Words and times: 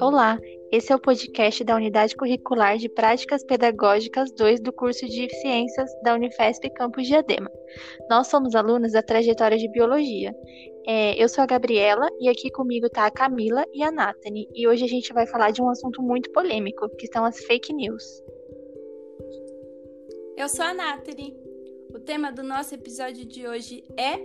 Olá, 0.00 0.38
esse 0.70 0.92
é 0.92 0.96
o 0.96 1.00
podcast 1.00 1.64
da 1.64 1.76
Unidade 1.76 2.16
Curricular 2.16 2.76
de 2.76 2.88
Práticas 2.88 3.42
Pedagógicas 3.44 4.30
2 4.32 4.60
do 4.60 4.72
curso 4.72 5.06
de 5.06 5.28
Ciências 5.40 5.90
da 6.02 6.14
Unifesp 6.14 6.68
Campus 6.70 7.06
Diadema. 7.06 7.50
Nós 8.10 8.26
somos 8.26 8.54
alunos 8.54 8.92
da 8.92 9.02
trajetória 9.02 9.56
de 9.56 9.68
Biologia. 9.70 10.34
É, 10.86 11.22
eu 11.22 11.28
sou 11.28 11.42
a 11.42 11.46
Gabriela 11.46 12.08
e 12.20 12.28
aqui 12.28 12.50
comigo 12.50 12.86
está 12.86 13.06
a 13.06 13.10
Camila 13.10 13.64
e 13.72 13.82
a 13.82 13.90
Nathanie. 13.90 14.48
E 14.54 14.68
hoje 14.68 14.84
a 14.84 14.88
gente 14.88 15.12
vai 15.12 15.26
falar 15.26 15.50
de 15.50 15.62
um 15.62 15.70
assunto 15.70 16.02
muito 16.02 16.30
polêmico, 16.32 16.88
que 16.96 17.06
são 17.06 17.24
as 17.24 17.38
fake 17.44 17.72
news. 17.72 18.04
Eu 20.36 20.48
sou 20.48 20.64
a 20.64 20.74
Nathanie. 20.74 21.47
Tema 22.08 22.32
do 22.32 22.42
nosso 22.42 22.74
episódio 22.74 23.26
de 23.26 23.46
hoje 23.46 23.84
é 23.94 24.18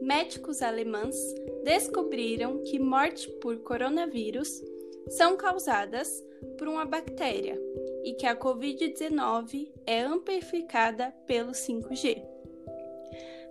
Médicos 0.00 0.62
alemães 0.62 1.14
descobriram 1.62 2.62
que 2.62 2.78
morte 2.78 3.28
por 3.42 3.58
coronavírus 3.58 4.48
são 5.10 5.36
causadas 5.36 6.24
por 6.56 6.66
uma 6.66 6.86
bactéria 6.86 7.60
e 8.04 8.14
que 8.14 8.24
a 8.24 8.34
Covid-19 8.34 9.70
é 9.86 10.00
amplificada 10.00 11.14
pelo 11.26 11.52
5G. 11.52 12.24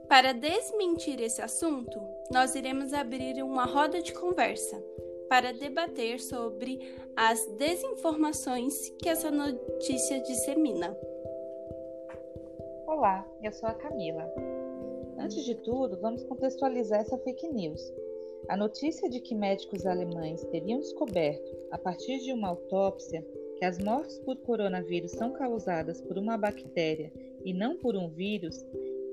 Para 0.07 0.33
desmentir 0.33 1.21
esse 1.21 1.39
assunto, 1.39 2.01
nós 2.31 2.55
iremos 2.55 2.91
abrir 2.91 3.43
uma 3.43 3.65
roda 3.65 4.01
de 4.01 4.13
conversa 4.13 4.83
para 5.29 5.53
debater 5.53 6.19
sobre 6.19 6.79
as 7.15 7.45
desinformações 7.59 8.89
que 8.99 9.07
essa 9.07 9.29
notícia 9.29 10.19
dissemina. 10.21 10.97
Olá, 12.99 13.25
eu 13.41 13.53
sou 13.53 13.69
a 13.69 13.73
Camila. 13.73 14.29
Antes 15.17 15.45
de 15.45 15.55
tudo, 15.55 15.97
vamos 16.01 16.21
contextualizar 16.25 16.99
essa 16.99 17.17
fake 17.17 17.47
news. 17.47 17.81
A 18.49 18.57
notícia 18.57 19.09
de 19.09 19.21
que 19.21 19.33
médicos 19.33 19.85
alemães 19.85 20.43
teriam 20.47 20.81
descoberto, 20.81 21.49
a 21.71 21.77
partir 21.77 22.19
de 22.19 22.33
uma 22.33 22.49
autópsia, 22.49 23.25
que 23.55 23.63
as 23.63 23.79
mortes 23.79 24.19
por 24.19 24.35
coronavírus 24.39 25.11
são 25.11 25.31
causadas 25.31 26.01
por 26.01 26.17
uma 26.17 26.37
bactéria 26.37 27.09
e 27.45 27.53
não 27.53 27.77
por 27.77 27.95
um 27.95 28.09
vírus, 28.09 28.65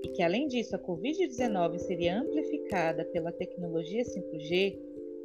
e 0.03 0.09
que 0.09 0.21
além 0.21 0.49
disso 0.49 0.75
a 0.75 0.81
Covid-19 0.81 1.79
seria 1.79 2.19
amplificada 2.19 3.05
pela 3.05 3.31
tecnologia 3.31 4.03
5G, 4.03 4.77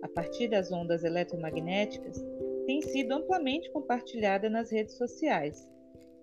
a 0.04 0.08
partir 0.08 0.50
das 0.50 0.72
ondas 0.72 1.04
eletromagnéticas, 1.04 2.24
tem 2.68 2.80
sido 2.84 3.12
amplamente 3.14 3.72
compartilhada 3.72 4.52
nas 4.52 4.70
redes 4.70 4.94
sociais, 4.94 5.68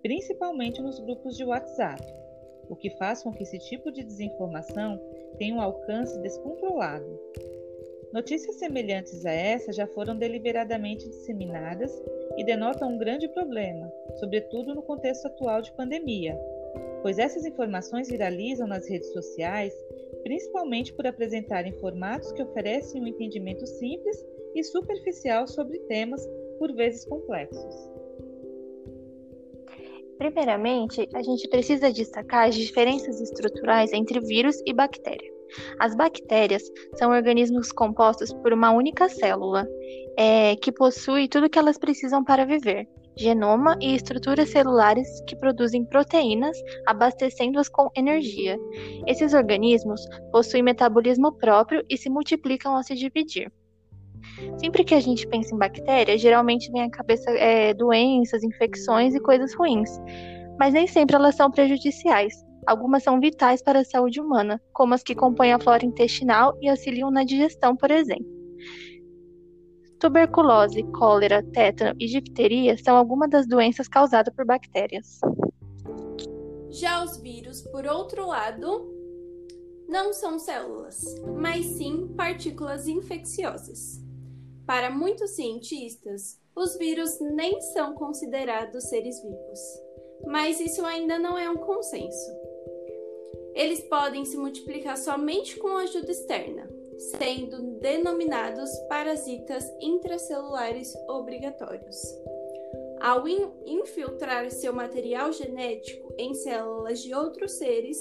principalmente 0.01 0.81
nos 0.81 1.01
grupos 1.01 1.35
de 1.35 1.43
WhatsApp, 1.43 2.01
o 2.69 2.75
que 2.75 2.91
faz 2.91 3.23
com 3.23 3.33
que 3.33 3.43
esse 3.43 3.57
tipo 3.57 3.91
de 3.91 4.03
desinformação 4.03 5.01
tenha 5.37 5.55
um 5.55 5.61
alcance 5.61 6.17
descontrolado. 6.21 7.19
Notícias 8.13 8.55
semelhantes 8.55 9.25
a 9.25 9.31
essa 9.31 9.71
já 9.71 9.85
foram 9.87 10.17
deliberadamente 10.17 11.07
disseminadas 11.09 11.91
e 12.37 12.43
denotam 12.43 12.93
um 12.93 12.97
grande 12.97 13.27
problema, 13.27 13.91
sobretudo 14.19 14.73
no 14.73 14.81
contexto 14.81 15.27
atual 15.27 15.61
de 15.61 15.71
pandemia, 15.73 16.35
pois 17.01 17.19
essas 17.19 17.45
informações 17.45 18.09
viralizam 18.09 18.67
nas 18.67 18.87
redes 18.87 19.11
sociais, 19.13 19.73
principalmente 20.23 20.93
por 20.93 21.05
apresentarem 21.05 21.71
formatos 21.73 22.31
que 22.31 22.41
oferecem 22.41 23.01
um 23.01 23.07
entendimento 23.07 23.65
simples 23.67 24.25
e 24.55 24.63
superficial 24.63 25.47
sobre 25.47 25.79
temas 25.81 26.27
por 26.57 26.73
vezes 26.73 27.05
complexos. 27.05 27.98
Primeiramente, 30.19 31.07
a 31.15 31.23
gente 31.23 31.47
precisa 31.47 31.93
destacar 31.93 32.49
as 32.49 32.55
diferenças 32.55 33.21
estruturais 33.21 33.93
entre 33.93 34.19
vírus 34.19 34.61
e 34.65 34.73
bactéria. 34.73 35.31
As 35.79 35.95
bactérias 35.95 36.61
são 36.95 37.11
organismos 37.11 37.71
compostos 37.71 38.33
por 38.33 38.51
uma 38.51 38.69
única 38.69 39.07
célula, 39.07 39.65
é, 40.17 40.57
que 40.57 40.73
possui 40.73 41.29
tudo 41.29 41.45
o 41.45 41.49
que 41.49 41.57
elas 41.57 41.77
precisam 41.77 42.21
para 42.21 42.45
viver: 42.45 42.85
genoma 43.17 43.77
e 43.81 43.95
estruturas 43.95 44.49
celulares 44.49 45.07
que 45.25 45.37
produzem 45.37 45.85
proteínas, 45.85 46.57
abastecendo-as 46.85 47.69
com 47.69 47.89
energia. 47.95 48.59
Esses 49.07 49.33
organismos 49.33 50.01
possuem 50.33 50.61
metabolismo 50.61 51.31
próprio 51.37 51.81
e 51.89 51.97
se 51.97 52.09
multiplicam 52.09 52.75
ao 52.75 52.83
se 52.83 52.93
dividir. 52.93 53.49
Sempre 54.59 54.83
que 54.83 54.93
a 54.93 54.99
gente 54.99 55.27
pensa 55.27 55.53
em 55.53 55.57
bactérias, 55.57 56.21
geralmente 56.21 56.71
vem 56.71 56.83
à 56.83 56.89
cabeça 56.89 57.29
é, 57.31 57.73
doenças, 57.73 58.43
infecções 58.43 59.15
e 59.15 59.19
coisas 59.19 59.53
ruins, 59.53 59.89
mas 60.59 60.73
nem 60.73 60.87
sempre 60.87 61.15
elas 61.15 61.35
são 61.35 61.49
prejudiciais. 61.49 62.33
Algumas 62.67 63.03
são 63.03 63.19
vitais 63.19 63.61
para 63.61 63.79
a 63.79 63.85
saúde 63.85 64.19
humana, 64.19 64.61
como 64.73 64.93
as 64.93 65.01
que 65.01 65.15
compõem 65.15 65.53
a 65.53 65.59
flora 65.59 65.85
intestinal 65.85 66.57
e 66.61 66.69
auxiliam 66.69 67.09
na 67.09 67.23
digestão, 67.23 67.75
por 67.75 67.89
exemplo. 67.89 68.27
Tuberculose, 69.99 70.83
cólera, 70.93 71.43
tétano 71.43 71.93
e 71.99 72.05
difteria 72.05 72.77
são 72.77 72.95
algumas 72.95 73.29
das 73.29 73.47
doenças 73.47 73.87
causadas 73.87 74.33
por 74.33 74.45
bactérias. 74.45 75.19
Já 76.69 77.03
os 77.03 77.17
vírus, 77.17 77.61
por 77.63 77.85
outro 77.85 78.27
lado, 78.27 78.87
não 79.89 80.13
são 80.13 80.37
células, 80.37 81.03
mas 81.35 81.65
sim 81.65 82.07
partículas 82.15 82.87
infecciosas. 82.87 83.99
Para 84.69 84.91
muitos 84.91 85.31
cientistas, 85.31 86.39
os 86.55 86.77
vírus 86.77 87.19
nem 87.19 87.59
são 87.59 87.95
considerados 87.95 88.83
seres 88.83 89.19
vivos, 89.19 89.59
mas 90.27 90.59
isso 90.59 90.85
ainda 90.85 91.17
não 91.17 91.35
é 91.35 91.49
um 91.49 91.57
consenso. 91.57 92.31
Eles 93.55 93.79
podem 93.79 94.23
se 94.25 94.37
multiplicar 94.37 94.95
somente 94.95 95.57
com 95.57 95.69
ajuda 95.69 96.11
externa, 96.11 96.69
sendo 97.17 97.79
denominados 97.79 98.69
parasitas 98.87 99.65
intracelulares 99.81 100.95
obrigatórios. 101.07 101.97
Ao 103.01 103.27
infiltrar 103.27 104.51
seu 104.51 104.71
material 104.71 105.33
genético 105.33 106.13
em 106.15 106.35
células 106.35 107.01
de 107.01 107.11
outros 107.15 107.53
seres, 107.53 107.97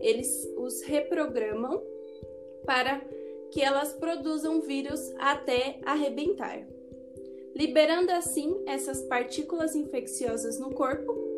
eles 0.00 0.44
os 0.56 0.82
reprogramam 0.82 1.80
para 2.66 3.00
que 3.52 3.62
elas 3.62 3.92
produzam 3.92 4.60
vírus 4.60 5.12
até 5.18 5.78
arrebentar, 5.84 6.66
liberando 7.54 8.12
assim 8.12 8.62
essas 8.66 9.02
partículas 9.02 9.74
infecciosas 9.74 10.58
no 10.58 10.72
corpo 10.72 11.30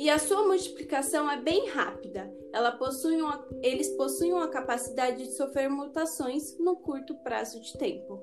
e 0.00 0.08
a 0.08 0.18
sua 0.18 0.46
multiplicação 0.46 1.30
é 1.30 1.36
bem 1.36 1.68
rápida. 1.68 2.32
Possui 2.78 3.20
uma, 3.20 3.46
eles 3.60 3.90
possuem 3.90 4.32
uma 4.32 4.48
capacidade 4.48 5.24
de 5.24 5.32
sofrer 5.32 5.68
mutações 5.68 6.56
no 6.58 6.74
curto 6.74 7.14
prazo 7.16 7.60
de 7.60 7.76
tempo. 7.76 8.18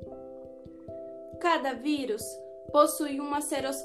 Cada 1.40 1.74
vírus 1.74 2.24
possui 2.72 3.20
uma 3.20 3.42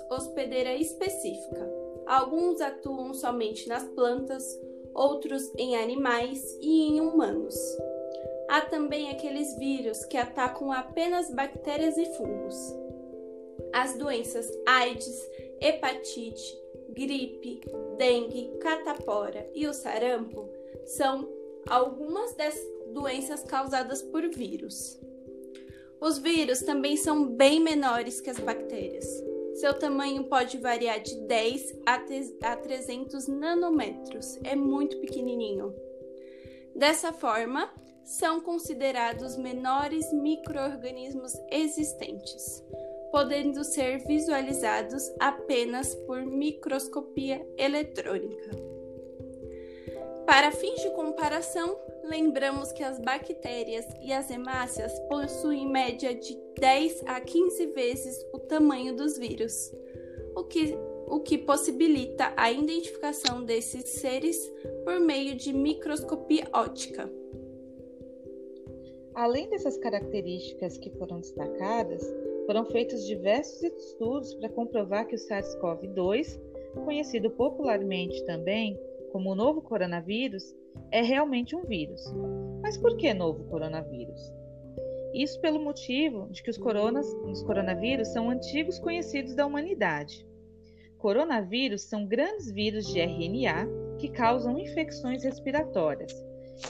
hospedeira 0.09 0.75
específica. 0.75 1.71
Alguns 2.06 2.62
atuam 2.62 3.12
somente 3.12 3.69
nas 3.69 3.84
plantas, 3.84 4.43
outros 4.95 5.53
em 5.59 5.77
animais 5.77 6.43
e 6.62 6.89
em 6.89 6.99
humanos. 6.99 7.55
Há 8.53 8.61
também 8.61 9.11
aqueles 9.11 9.57
vírus 9.57 10.05
que 10.05 10.19
atacam 10.19 10.71
apenas 10.71 11.31
bactérias 11.31 11.97
e 11.97 12.05
fungos. 12.19 12.55
As 13.73 13.97
doenças 13.97 14.47
AIDS, 14.67 15.27
hepatite, 15.59 16.61
gripe, 16.91 17.63
dengue, 17.97 18.51
catapora 18.61 19.51
e 19.55 19.67
o 19.67 19.73
sarampo 19.73 20.51
são 20.85 21.27
algumas 21.67 22.35
das 22.35 22.55
doenças 22.93 23.43
causadas 23.43 24.03
por 24.03 24.29
vírus. 24.29 25.01
Os 25.99 26.19
vírus 26.19 26.61
também 26.61 26.99
são 26.99 27.27
bem 27.27 27.59
menores 27.59 28.21
que 28.21 28.29
as 28.29 28.39
bactérias. 28.39 29.07
Seu 29.55 29.73
tamanho 29.73 30.25
pode 30.25 30.59
variar 30.59 31.01
de 31.01 31.17
10 31.21 31.79
a 32.43 32.55
300 32.55 33.29
nanômetros, 33.29 34.39
é 34.45 34.55
muito 34.55 34.99
pequenininho. 34.99 35.75
Dessa 36.77 37.15
forma, 37.15 37.72
são 38.04 38.41
considerados 38.41 39.37
menores 39.37 40.13
microorganismos 40.13 41.33
existentes 41.51 42.63
podendo 43.13 43.63
ser 43.63 43.99
visualizados 43.99 45.13
apenas 45.21 45.95
por 45.95 46.25
microscopia 46.25 47.47
eletrônica. 47.59 48.51
Para 50.25 50.51
fins 50.51 50.81
de 50.81 50.89
comparação, 50.93 51.78
lembramos 52.04 52.72
que 52.72 52.83
as 52.83 52.99
bactérias 52.99 53.84
e 54.01 54.15
as 54.15 54.31
hemácias 54.31 54.98
possuem 55.10 55.69
média 55.69 56.15
de 56.15 56.39
10 56.59 57.03
a 57.07 57.21
15 57.21 57.66
vezes 57.66 58.27
o 58.33 58.39
tamanho 58.39 58.97
dos 58.97 59.19
vírus, 59.19 59.71
o 60.34 60.45
que, 60.45 60.75
o 61.07 61.21
que 61.21 61.37
possibilita 61.37 62.33
a 62.34 62.51
identificação 62.51 63.45
desses 63.45 63.91
seres 63.91 64.39
por 64.84 64.98
meio 65.01 65.34
de 65.34 65.53
microscopia 65.53 66.48
óptica. 66.51 67.13
Além 69.14 69.48
dessas 69.50 69.76
características 69.76 70.78
que 70.78 70.91
foram 70.91 71.20
destacadas, 71.20 72.03
foram 72.47 72.64
feitos 72.64 73.06
diversos 73.06 73.62
estudos 73.62 74.34
para 74.34 74.48
comprovar 74.48 75.06
que 75.06 75.14
o 75.14 75.18
SARS-CoV-2, 75.18 76.41
conhecido 76.84 77.30
popularmente 77.30 78.24
também 78.24 78.78
como 79.12 79.30
o 79.30 79.34
novo 79.34 79.60
coronavírus, 79.60 80.54
é 80.91 81.03
realmente 81.03 81.54
um 81.54 81.62
vírus. 81.62 82.03
Mas 82.62 82.78
por 82.78 82.97
que 82.97 83.12
novo 83.12 83.44
coronavírus? 83.44 84.32
Isso 85.12 85.38
pelo 85.42 85.60
motivo 85.60 86.28
de 86.30 86.42
que 86.42 86.48
os, 86.48 86.56
coronas, 86.56 87.06
os 87.30 87.42
coronavírus 87.42 88.09
são 88.09 88.30
antigos 88.30 88.78
conhecidos 88.78 89.34
da 89.34 89.47
humanidade. 89.47 90.26
Coronavírus 90.97 91.82
são 91.82 92.06
grandes 92.06 92.50
vírus 92.50 92.86
de 92.86 92.98
RNA 92.98 93.68
que 93.98 94.09
causam 94.09 94.59
infecções 94.59 95.22
respiratórias, 95.22 96.12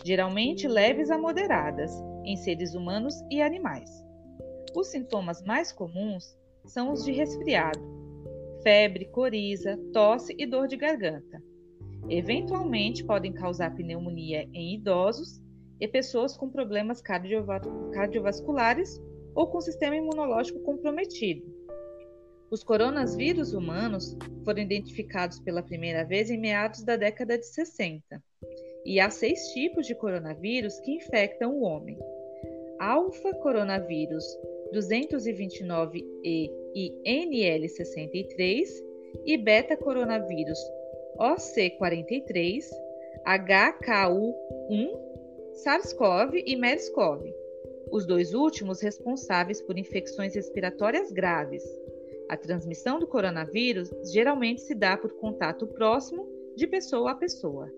geralmente 0.04 0.66
leves 0.66 1.08
a 1.08 1.16
moderadas, 1.16 1.92
em 2.24 2.36
seres 2.36 2.74
humanos 2.74 3.14
e 3.30 3.40
animais. 3.40 3.90
Os 4.74 4.88
sintomas 4.88 5.42
mais 5.42 5.72
comuns 5.72 6.36
são 6.64 6.92
os 6.92 7.04
de 7.04 7.12
resfriado, 7.12 7.80
febre, 8.62 9.06
coriza, 9.06 9.78
tosse 9.92 10.34
e 10.38 10.46
dor 10.46 10.68
de 10.68 10.76
garganta. 10.76 11.42
Eventualmente 12.08 13.04
podem 13.04 13.32
causar 13.32 13.74
pneumonia 13.74 14.48
em 14.52 14.74
idosos 14.74 15.40
e 15.80 15.86
pessoas 15.86 16.36
com 16.36 16.48
problemas 16.48 17.00
cardiovasculares 17.00 19.00
ou 19.34 19.46
com 19.46 19.60
sistema 19.60 19.96
imunológico 19.96 20.60
comprometido. 20.60 21.50
Os 22.50 22.62
coronavírus 22.62 23.54
humanos 23.54 24.16
foram 24.44 24.60
identificados 24.60 25.40
pela 25.40 25.62
primeira 25.62 26.04
vez 26.04 26.30
em 26.30 26.38
meados 26.38 26.82
da 26.82 26.96
década 26.96 27.38
de 27.38 27.46
60. 27.46 28.22
E 28.84 29.00
há 29.00 29.08
seis 29.08 29.40
tipos 29.54 29.86
de 29.86 29.94
coronavírus 29.94 30.78
que 30.80 30.92
infectam 30.92 31.54
o 31.54 31.62
homem: 31.62 31.96
alfa 32.82 33.32
coronavírus 33.34 34.24
229E 34.74 36.04
e 36.74 36.92
NL63 37.06 38.66
e 39.24 39.38
beta 39.38 39.76
coronavírus 39.76 40.58
OC43, 41.16 42.64
HKU1 43.24 44.34
SARS-CoV 45.62 46.42
e 46.44 46.56
MERS-CoV, 46.56 47.32
os 47.92 48.04
dois 48.04 48.34
últimos 48.34 48.80
responsáveis 48.80 49.60
por 49.62 49.78
infecções 49.78 50.34
respiratórias 50.34 51.12
graves. 51.12 51.62
A 52.28 52.36
transmissão 52.36 52.98
do 52.98 53.06
coronavírus 53.06 53.90
geralmente 54.10 54.62
se 54.62 54.74
dá 54.74 54.96
por 54.96 55.12
contato 55.20 55.68
próximo 55.68 56.26
de 56.56 56.66
pessoa 56.66 57.12
a 57.12 57.14
pessoa. 57.14 57.70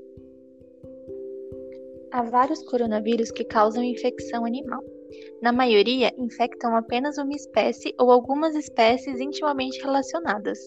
Há 2.11 2.23
vários 2.23 2.63
coronavírus 2.63 3.33
que 3.33 3.45
causam 3.45 3.83
infecção 3.83 4.47
animal. 4.47 4.94
Na 5.43 5.53
maioria, 5.53 6.13
infectam 6.17 6.77
apenas 6.77 7.19
uma 7.19 7.35
espécie 7.35 7.95
ou 7.99 8.11
algumas 8.11 8.55
espécies 8.55 9.21
intimamente 9.21 9.81
relacionadas, 9.83 10.59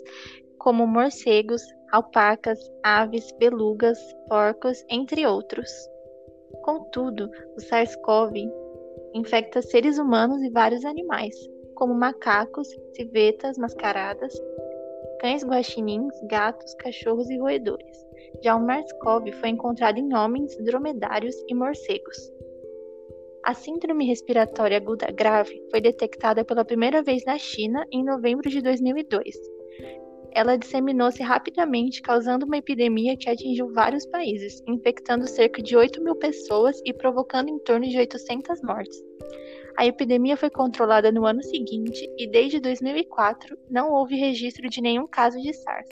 como 0.58 0.86
morcegos, 0.86 1.62
alpacas, 1.92 2.60
aves, 2.84 3.32
belugas, 3.40 3.98
porcos, 4.28 4.84
entre 4.90 5.26
outros. 5.26 5.70
Contudo, 6.62 7.30
o 7.56 7.62
SARS-CoV 7.62 8.50
infecta 9.14 9.62
seres 9.62 9.98
humanos 9.98 10.42
e 10.42 10.50
vários 10.50 10.84
animais, 10.86 11.36
como 11.76 11.94
macacos, 11.94 12.68
civetas 12.96 13.58
mascaradas, 13.58 14.34
cães 15.20 15.44
guaxinins, 15.44 16.14
gatos, 16.30 16.74
cachorros 16.76 17.30
e 17.30 17.38
roedores. 17.38 18.06
Já 18.44 18.56
o 18.56 18.60
MERS-CoV 18.60 19.32
foi 19.34 19.50
encontrado 19.50 19.98
em 19.98 20.14
homens, 20.16 20.56
dromedários 20.64 21.36
e 21.48 21.56
morcegos. 21.56 22.18
A 23.48 23.54
síndrome 23.54 24.06
respiratória 24.06 24.76
aguda 24.76 25.10
grave 25.10 25.64
foi 25.72 25.80
detectada 25.80 26.44
pela 26.44 26.66
primeira 26.66 27.02
vez 27.02 27.24
na 27.24 27.38
China 27.38 27.88
em 27.90 28.04
novembro 28.04 28.50
de 28.50 28.62
2002 28.62 29.36
ela 30.38 30.56
disseminou-se 30.56 31.24
rapidamente, 31.24 32.00
causando 32.00 32.46
uma 32.46 32.58
epidemia 32.58 33.18
que 33.18 33.28
atingiu 33.28 33.74
vários 33.74 34.06
países, 34.06 34.62
infectando 34.68 35.28
cerca 35.28 35.64
de 35.64 35.76
8 35.76 36.00
mil 36.04 36.16
pessoas 36.16 36.80
e 36.86 36.94
provocando 36.94 37.50
em 37.50 37.58
torno 37.58 37.88
de 37.88 37.98
800 37.98 38.62
mortes. 38.62 39.02
A 39.76 39.88
epidemia 39.88 40.38
foi 40.38 40.52
controlada 40.52 41.12
no 41.12 41.26
ano 41.26 41.42
seguinte 41.42 42.08
e, 42.20 42.30
desde 42.30 42.60
2004, 42.60 43.58
não 43.68 43.92
houve 43.92 44.16
registro 44.16 44.70
de 44.70 44.80
nenhum 44.80 45.08
caso 45.08 45.42
de 45.42 45.52
SARS. 45.54 45.90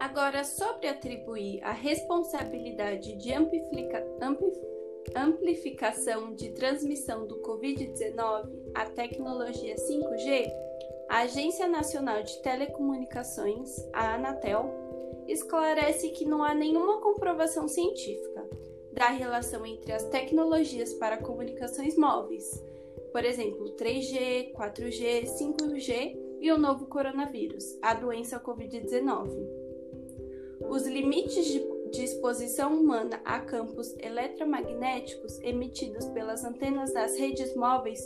Agora, 0.00 0.42
sobre 0.42 0.88
atribuir 0.88 1.62
a 1.62 1.70
responsabilidade 1.70 3.16
de 3.16 3.32
amplifica... 3.32 4.04
amplificação 4.20 4.71
de 6.34 6.50
transmissão 6.50 7.26
do 7.26 7.36
Covid-19 7.42 8.48
à 8.74 8.86
tecnologia 8.86 9.74
5G, 9.74 10.50
a 11.08 11.20
Agência 11.20 11.68
Nacional 11.68 12.22
de 12.22 12.40
Telecomunicações, 12.42 13.68
a 13.92 14.14
Anatel, 14.14 15.24
esclarece 15.28 16.10
que 16.10 16.24
não 16.24 16.42
há 16.42 16.54
nenhuma 16.54 17.00
comprovação 17.00 17.68
científica 17.68 18.48
da 18.92 19.08
relação 19.08 19.64
entre 19.64 19.92
as 19.92 20.04
tecnologias 20.08 20.94
para 20.94 21.18
comunicações 21.18 21.96
móveis, 21.96 22.44
por 23.12 23.24
exemplo, 23.24 23.76
3G, 23.76 24.52
4G, 24.52 25.24
5G 25.24 26.16
e 26.40 26.50
o 26.50 26.58
novo 26.58 26.86
coronavírus, 26.86 27.78
a 27.82 27.94
doença 27.94 28.40
Covid-19. 28.40 29.30
Os 30.68 30.86
limites 30.86 31.46
de, 31.46 31.60
de 31.92 32.02
exposição 32.02 32.74
humana 32.74 33.20
a 33.24 33.38
campos 33.38 33.94
eletromagnéticos 33.98 35.38
emitidos 35.40 36.06
pelas 36.06 36.42
antenas 36.42 36.92
das 36.92 37.16
redes 37.18 37.54
móveis 37.54 38.00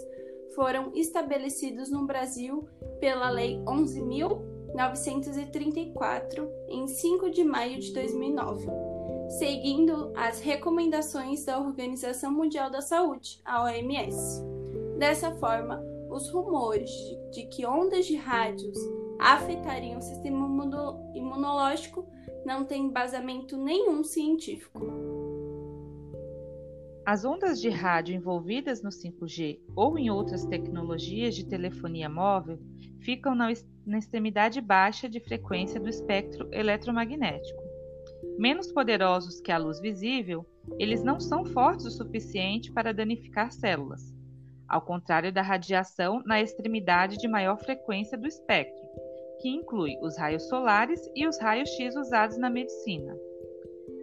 foram 0.54 0.92
estabelecidos 0.94 1.90
no 1.90 2.04
Brasil 2.04 2.68
pela 2.98 3.30
Lei 3.30 3.62
11.934, 3.64 6.50
em 6.68 6.86
5 6.88 7.30
de 7.30 7.44
maio 7.44 7.78
de 7.78 7.92
2009, 7.92 8.66
seguindo 9.38 10.12
as 10.16 10.40
recomendações 10.40 11.44
da 11.44 11.60
Organização 11.60 12.32
Mundial 12.32 12.68
da 12.70 12.80
Saúde, 12.80 13.40
a 13.44 13.62
OMS. 13.62 14.44
Dessa 14.98 15.30
forma, 15.32 15.80
os 16.10 16.28
rumores 16.30 16.90
de 17.30 17.46
que 17.46 17.64
ondas 17.64 18.04
de 18.06 18.16
rádios 18.16 18.76
afetariam 19.18 19.98
o 19.98 20.02
sistema 20.02 20.46
imunológico 21.14 22.06
não 22.46 22.64
têm 22.64 22.84
embasamento 22.84 23.56
nenhum 23.56 24.04
científico. 24.04 24.80
As 27.04 27.24
ondas 27.24 27.60
de 27.60 27.68
rádio 27.68 28.14
envolvidas 28.14 28.82
no 28.82 28.90
5G 28.90 29.60
ou 29.74 29.98
em 29.98 30.10
outras 30.10 30.44
tecnologias 30.46 31.34
de 31.34 31.44
telefonia 31.44 32.08
móvel 32.08 32.58
ficam 33.00 33.34
na, 33.34 33.48
na 33.84 33.98
extremidade 33.98 34.60
baixa 34.60 35.08
de 35.08 35.18
frequência 35.18 35.80
do 35.80 35.88
espectro 35.88 36.48
eletromagnético. 36.52 37.62
Menos 38.38 38.70
poderosos 38.70 39.40
que 39.40 39.50
a 39.50 39.58
luz 39.58 39.80
visível, 39.80 40.46
eles 40.78 41.02
não 41.02 41.18
são 41.18 41.44
fortes 41.44 41.84
o 41.84 41.90
suficiente 41.90 42.72
para 42.72 42.94
danificar 42.94 43.50
células, 43.50 44.14
ao 44.68 44.82
contrário 44.82 45.32
da 45.32 45.42
radiação 45.42 46.22
na 46.24 46.40
extremidade 46.40 47.18
de 47.18 47.26
maior 47.26 47.56
frequência 47.58 48.16
do 48.16 48.26
espectro, 48.26 48.85
que 49.40 49.48
inclui 49.48 49.98
os 50.00 50.16
raios 50.16 50.48
solares 50.48 51.10
e 51.14 51.26
os 51.26 51.38
raios 51.38 51.70
X 51.70 51.96
usados 51.96 52.36
na 52.38 52.50
medicina. 52.50 53.16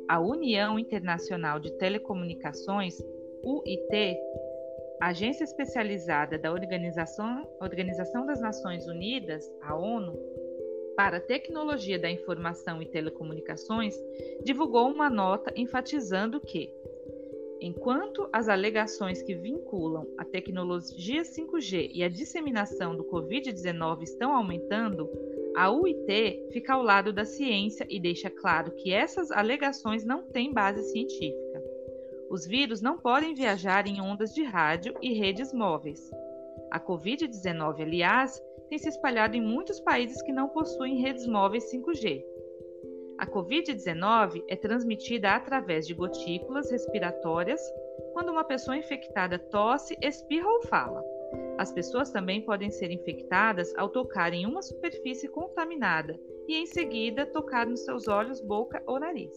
A 0.07 0.19
União 0.19 0.77
Internacional 0.77 1.59
de 1.59 1.71
Telecomunicações, 1.77 2.97
UIT, 3.43 4.17
agência 5.01 5.43
especializada 5.43 6.37
da 6.37 6.51
Organização, 6.51 7.47
Organização 7.59 8.25
das 8.25 8.39
Nações 8.41 8.87
Unidas, 8.87 9.49
a 9.61 9.75
ONU, 9.75 10.13
para 10.95 11.19
Tecnologia 11.19 11.97
da 11.97 12.09
Informação 12.09 12.81
e 12.81 12.85
Telecomunicações, 12.85 13.95
divulgou 14.43 14.89
uma 14.89 15.09
nota 15.09 15.51
enfatizando 15.55 16.39
que, 16.39 16.69
enquanto 17.63 18.27
as 18.33 18.49
alegações 18.49 19.21
que 19.21 19.33
vinculam 19.33 20.05
a 20.17 20.25
tecnologia 20.25 21.21
5G 21.21 21.91
e 21.93 22.03
a 22.03 22.09
disseminação 22.09 22.93
do 22.93 23.05
Covid-19 23.05 24.03
estão 24.03 24.35
aumentando, 24.35 25.09
a 25.55 25.71
UIT 25.71 26.49
fica 26.51 26.73
ao 26.73 26.83
lado 26.83 27.13
da 27.13 27.23
ciência 27.23 27.87
e 27.89 28.01
deixa 28.01 28.29
claro 28.29 28.71
que 28.71 28.91
essas 28.91 29.31
alegações 29.31 30.03
não 30.03 30.23
têm 30.23 30.51
base 30.51 30.83
científica. 30.91 31.63
Os 32.29 32.45
vírus 32.45 32.81
não 32.81 32.97
podem 32.97 33.33
viajar 33.33 33.87
em 33.87 34.01
ondas 34.01 34.33
de 34.33 34.43
rádio 34.43 34.93
e 35.01 35.13
redes 35.13 35.53
móveis. 35.53 36.11
A 36.69 36.81
Covid-19, 36.81 37.81
aliás, 37.81 38.41
tem 38.67 38.77
se 38.77 38.89
espalhado 38.89 39.37
em 39.37 39.41
muitos 39.41 39.79
países 39.79 40.21
que 40.21 40.33
não 40.33 40.49
possuem 40.49 40.99
redes 40.99 41.25
móveis 41.25 41.71
5G. 41.71 42.32
A 43.23 43.25
Covid-19 43.25 44.43
é 44.49 44.55
transmitida 44.57 45.33
através 45.33 45.87
de 45.87 45.93
gotículas 45.93 46.69
respiratórias 46.69 47.61
quando 48.11 48.33
uma 48.33 48.43
pessoa 48.43 48.75
infectada 48.75 49.39
tosse, 49.39 49.97
espirra 50.01 50.49
ou 50.49 50.61
fala. 50.63 51.01
As 51.57 51.71
pessoas 51.71 52.11
também 52.11 52.41
podem 52.41 52.69
ser 52.69 52.91
infectadas 52.91 53.73
ao 53.77 53.87
tocar 53.87 54.33
em 54.33 54.45
uma 54.45 54.61
superfície 54.61 55.29
contaminada 55.29 56.19
e, 56.49 56.57
em 56.57 56.65
seguida, 56.65 57.25
tocar 57.25 57.65
nos 57.65 57.85
seus 57.85 58.09
olhos, 58.09 58.41
boca 58.41 58.83
ou 58.85 58.99
nariz. 58.99 59.31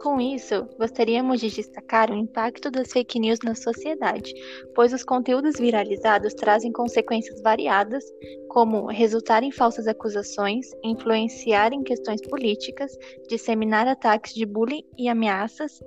Com 0.00 0.18
isso, 0.18 0.66
gostaríamos 0.78 1.40
de 1.40 1.50
destacar 1.50 2.10
o 2.10 2.16
impacto 2.16 2.70
das 2.70 2.90
fake 2.90 3.20
news 3.20 3.40
na 3.44 3.54
sociedade, 3.54 4.32
pois 4.74 4.94
os 4.94 5.04
conteúdos 5.04 5.60
viralizados 5.60 6.32
trazem 6.32 6.72
consequências 6.72 7.42
variadas, 7.42 8.02
como 8.48 8.86
resultar 8.86 9.42
em 9.42 9.52
falsas 9.52 9.86
acusações, 9.86 10.68
influenciar 10.82 11.74
em 11.74 11.82
questões 11.82 12.22
políticas, 12.22 12.96
disseminar 13.28 13.86
ataques 13.86 14.32
de 14.32 14.46
bullying 14.46 14.84
e 14.96 15.06
ameaças, 15.06 15.78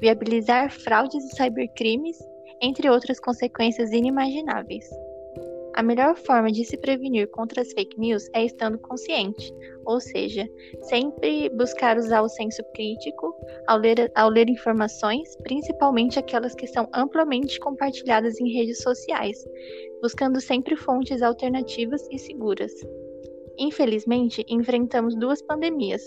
viabilizar 0.00 0.72
fraudes 0.72 1.24
e 1.24 1.36
cybercrimes, 1.36 2.18
entre 2.60 2.90
outras 2.90 3.20
consequências 3.20 3.92
inimagináveis. 3.92 4.84
A 5.80 5.82
melhor 5.82 6.14
forma 6.14 6.52
de 6.52 6.62
se 6.62 6.76
prevenir 6.76 7.26
contra 7.28 7.62
as 7.62 7.72
fake 7.72 7.98
news 7.98 8.28
é 8.34 8.44
estando 8.44 8.76
consciente, 8.76 9.50
ou 9.86 9.98
seja, 9.98 10.46
sempre 10.82 11.48
buscar 11.56 11.96
usar 11.96 12.20
o 12.20 12.28
senso 12.28 12.62
crítico 12.74 13.34
ao 13.66 13.78
ler, 13.78 14.12
ao 14.14 14.28
ler 14.28 14.50
informações, 14.50 15.34
principalmente 15.36 16.18
aquelas 16.18 16.54
que 16.54 16.66
são 16.66 16.86
amplamente 16.92 17.58
compartilhadas 17.60 18.38
em 18.38 18.52
redes 18.52 18.82
sociais, 18.82 19.42
buscando 20.02 20.38
sempre 20.38 20.76
fontes 20.76 21.22
alternativas 21.22 22.06
e 22.10 22.18
seguras. 22.18 22.74
Infelizmente, 23.58 24.44
enfrentamos 24.50 25.16
duas 25.16 25.40
pandemias, 25.40 26.02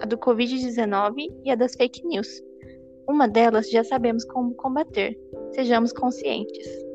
a 0.00 0.04
do 0.04 0.18
Covid-19 0.18 1.32
e 1.44 1.50
a 1.52 1.54
das 1.54 1.76
fake 1.76 2.04
news. 2.04 2.42
Uma 3.08 3.28
delas 3.28 3.70
já 3.70 3.84
sabemos 3.84 4.24
como 4.24 4.52
combater. 4.56 5.16
Sejamos 5.52 5.92
conscientes. 5.92 6.89